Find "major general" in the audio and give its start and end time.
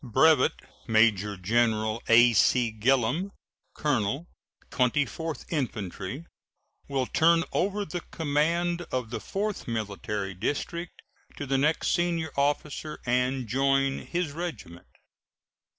0.87-2.01